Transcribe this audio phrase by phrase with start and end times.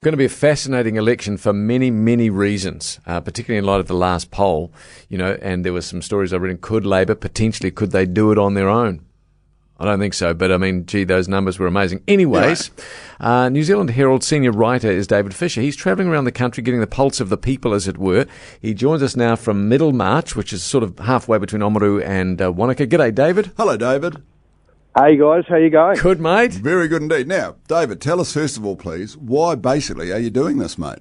[0.00, 3.88] Going to be a fascinating election for many, many reasons, uh, particularly in light of
[3.88, 4.72] the last poll.
[5.08, 8.06] You know, and there were some stories I read in could Labor potentially could they
[8.06, 9.04] do it on their own?
[9.76, 12.04] I don't think so, but I mean, gee, those numbers were amazing.
[12.06, 12.70] Anyways,
[13.18, 15.62] uh, New Zealand Herald senior writer is David Fisher.
[15.62, 18.26] He's travelling around the country getting the pulse of the people, as it were.
[18.60, 22.52] He joins us now from Middlemarch, which is sort of halfway between Oamaru and uh,
[22.52, 22.86] Wanaka.
[22.86, 23.50] G'day, David.
[23.56, 24.22] Hello, David.
[25.00, 25.96] Hey guys, how you going?
[25.98, 26.54] Good, mate.
[26.54, 27.28] Very good indeed.
[27.28, 30.98] Now, David, tell us first of all, please, why basically are you doing this, mate?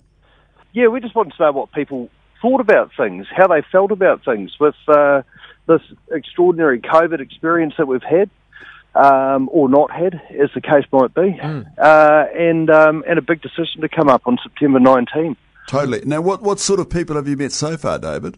[0.72, 2.08] Yeah, we just wanted to know what people
[2.40, 5.24] thought about things, how they felt about things with uh,
[5.68, 8.30] this extraordinary COVID experience that we've had,
[8.94, 11.66] um, or not had, as the case might be, mm.
[11.80, 15.36] uh, and um, and a big decision to come up on September 19.
[15.68, 16.04] Totally.
[16.06, 18.38] Now, what what sort of people have you met so far, David?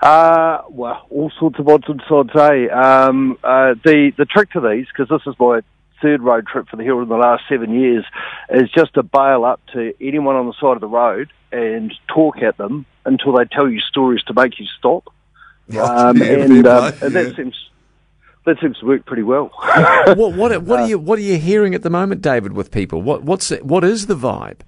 [0.00, 2.68] Uh, well, all sorts of odds and sods, eh?
[2.68, 5.60] Um, uh, the, the trick to these, because this is my
[6.00, 8.04] third road trip for the Herald in the last seven years,
[8.50, 12.38] is just to bail up to anyone on the side of the road and talk
[12.42, 15.08] at them until they tell you stories to make you stop.
[15.70, 17.56] Um, yeah, and, um, and that seems
[18.46, 19.50] that seems to work pretty well.
[20.14, 23.02] what what what are you what are you hearing at the moment, David, with people?
[23.02, 24.60] What what's what is the vibe?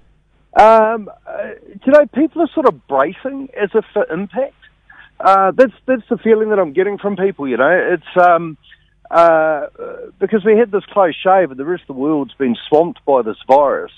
[0.59, 1.51] Um, uh,
[1.87, 4.55] you know, people are sort of bracing as if for impact.
[5.21, 7.47] Uh, that's that's the feeling that I'm getting from people.
[7.47, 8.57] You know, it's um,
[9.11, 9.67] uh,
[10.19, 13.21] because we had this close shave, and the rest of the world's been swamped by
[13.21, 13.93] this virus,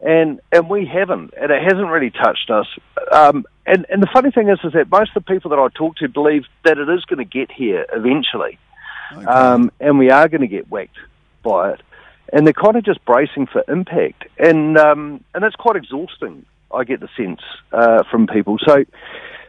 [0.00, 2.66] and and we haven't, and it hasn't really touched us.
[3.10, 5.68] Um, and and the funny thing is, is that most of the people that I
[5.74, 8.58] talk to believe that it is going to get here eventually,
[9.12, 9.24] okay.
[9.24, 10.98] um, and we are going to get whacked
[11.42, 11.80] by it,
[12.34, 16.44] and they're kind of just bracing for impact, and um, and that's quite exhausting.
[16.70, 17.40] I get the sense
[17.72, 18.58] uh, from people.
[18.66, 18.84] So.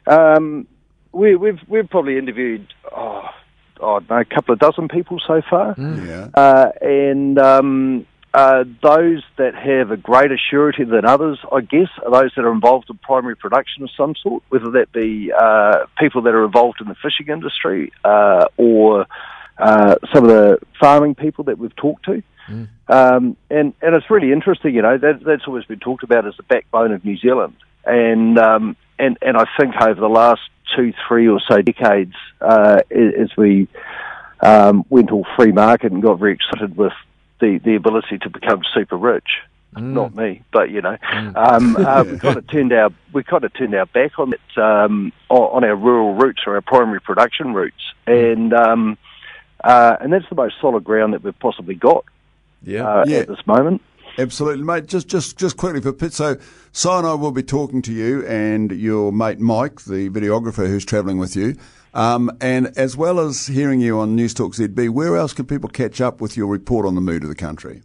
[0.08, 0.68] Um,
[1.12, 3.30] we, we've we've probably interviewed oh,
[3.80, 6.08] oh know, a couple of dozen people so far, mm.
[6.08, 6.30] yeah.
[6.34, 12.12] uh, and um, uh, those that have a greater surety than others, I guess, are
[12.12, 16.22] those that are involved in primary production of some sort, whether that be uh, people
[16.24, 19.06] that are involved in the fishing industry uh, or
[19.58, 22.24] uh, some of the farming people that we've talked to.
[22.48, 22.70] Mm.
[22.88, 26.36] Um, and, and it's really interesting, you know, that, that's always been talked about as
[26.38, 27.56] the backbone of New Zealand.
[27.86, 30.42] And, um, and, and I think over the last
[30.76, 33.68] two, three or so decades, uh, as we
[34.40, 36.94] um, went all free market and got very excited with
[37.40, 39.28] the, the ability to become super rich.
[39.76, 39.94] Mm.
[39.94, 41.36] Not me, but you know, mm.
[41.36, 44.62] um, uh, we kind of turned our we kind of turned our back on it
[44.62, 48.34] um, on our rural roots or our primary production roots, mm.
[48.34, 48.98] and um,
[49.64, 52.04] uh, and that's the most solid ground that we've possibly got.
[52.64, 52.86] Yeah.
[52.86, 53.18] Uh, yeah.
[53.20, 53.82] at this moment.
[54.18, 54.88] Absolutely, mate.
[54.88, 56.14] Just, just, just quickly for Pitt.
[56.14, 56.38] So,
[56.72, 60.86] Si and I will be talking to you and your mate Mike, the videographer who's
[60.86, 61.56] travelling with you,
[61.94, 64.90] um, and as well as hearing you on News Talk ZB.
[64.90, 67.82] Where else can people catch up with your report on the mood of the country?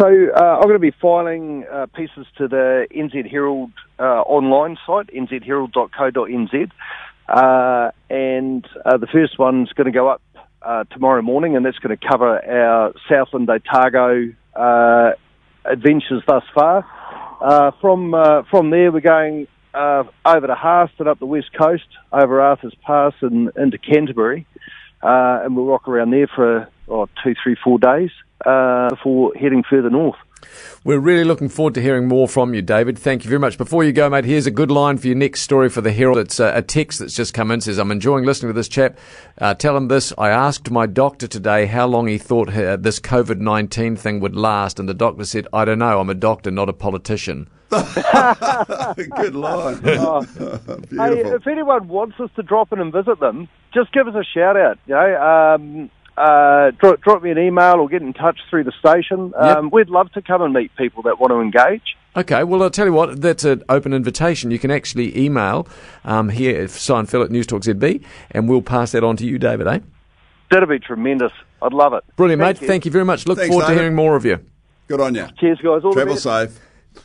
[0.00, 4.76] So, uh, I'm going to be filing uh, pieces to the NZ Herald uh, online
[4.84, 6.70] site, nzherald.co.nz,
[7.28, 10.20] uh, and uh, the first one's going to go up
[10.62, 14.32] uh, tomorrow morning, and that's going to cover our Southland Otago
[15.64, 16.86] adventures thus far.
[17.40, 21.50] Uh, from uh, from there, we're going uh, over to Haast and up the west
[21.58, 24.46] coast, over Arthur's Pass and into Canterbury,
[25.02, 28.10] uh, and we'll rock around there for oh, two, three, four days
[28.46, 30.16] uh, before heading further north.
[30.84, 32.98] We're really looking forward to hearing more from you, David.
[32.98, 33.56] Thank you very much.
[33.56, 36.18] Before you go, mate, here's a good line for your next story for the Herald.
[36.18, 37.60] It's a, a text that's just come in.
[37.60, 38.98] Says, I'm enjoying listening to this chap.
[39.38, 40.12] Uh, tell him this.
[40.18, 44.36] I asked my doctor today how long he thought uh, this COVID 19 thing would
[44.36, 46.00] last, and the doctor said, I don't know.
[46.00, 47.48] I'm a doctor, not a politician.
[47.70, 49.80] good line.
[49.84, 50.22] Oh.
[50.90, 54.24] hey, if anyone wants us to drop in and visit them, just give us a
[54.24, 54.78] shout out.
[54.86, 58.72] You know, um, uh, drop, drop, me an email or get in touch through the
[58.78, 59.32] station.
[59.36, 59.72] Um, yep.
[59.72, 61.96] We'd love to come and meet people that want to engage.
[62.16, 64.52] Okay, well, I'll tell you what, that's an open invitation.
[64.52, 65.66] You can actually email
[66.04, 69.26] um, here at Sign Phil at News Talk ZB, and we'll pass that on to
[69.26, 69.80] you, David, eh?
[70.50, 71.32] That'd be tremendous.
[71.60, 72.04] I'd love it.
[72.16, 72.62] Brilliant, Thank mate.
[72.62, 72.68] You.
[72.68, 73.26] Thank you very much.
[73.26, 73.74] Look Thanks, forward David.
[73.74, 74.38] to hearing more of you.
[74.86, 75.26] Good on you.
[75.40, 75.82] Cheers, guys.
[75.82, 76.60] All Travel safe.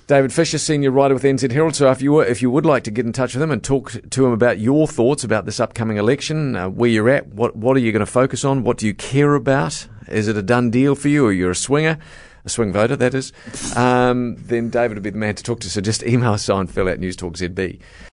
[0.08, 1.76] David Fisher, senior writer with NZ Herald.
[1.76, 3.64] So if you were, if you would like to get in touch with him and
[3.64, 7.56] talk to him about your thoughts about this upcoming election, uh, where you're at, what
[7.56, 8.64] what are you going to focus on?
[8.64, 9.88] What do you care about?
[10.08, 12.00] Is it a done deal for you, or you're a swinger?
[12.46, 13.34] A swing voter, that is.
[13.76, 15.70] Um, then David would be the man to talk to.
[15.70, 17.80] So just email us on News Talk ZB.